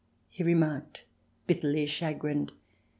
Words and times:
he 0.29 0.41
remarked, 0.43 1.03
bitterly 1.45 1.85
chagrined. 1.85 2.53